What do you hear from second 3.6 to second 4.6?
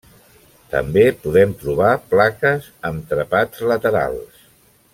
laterals.